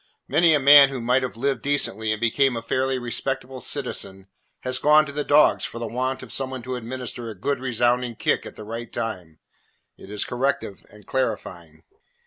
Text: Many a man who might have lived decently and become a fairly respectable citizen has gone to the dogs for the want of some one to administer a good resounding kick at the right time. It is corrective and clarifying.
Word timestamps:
Many 0.27 0.55
a 0.55 0.59
man 0.59 0.89
who 0.89 0.99
might 0.99 1.21
have 1.21 1.37
lived 1.37 1.61
decently 1.61 2.11
and 2.11 2.19
become 2.19 2.57
a 2.57 2.63
fairly 2.63 2.97
respectable 2.97 3.61
citizen 3.61 4.29
has 4.61 4.79
gone 4.79 5.05
to 5.05 5.11
the 5.11 5.23
dogs 5.23 5.63
for 5.63 5.77
the 5.77 5.85
want 5.85 6.23
of 6.23 6.33
some 6.33 6.49
one 6.49 6.63
to 6.63 6.75
administer 6.75 7.29
a 7.29 7.35
good 7.35 7.59
resounding 7.59 8.15
kick 8.15 8.43
at 8.47 8.55
the 8.55 8.63
right 8.63 8.91
time. 8.91 9.37
It 9.99 10.09
is 10.09 10.25
corrective 10.25 10.87
and 10.89 11.05
clarifying. 11.05 11.83